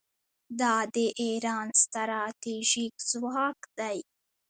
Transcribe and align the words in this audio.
دا 0.59 0.75
د 0.95 0.97
ایران 1.23 1.67
ستراتیژیک 1.83 2.93
ځواک 3.11 3.59
دی. 3.77 3.97